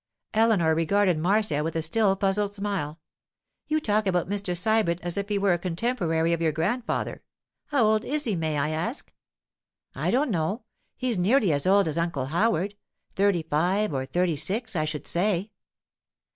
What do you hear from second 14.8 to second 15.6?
should say.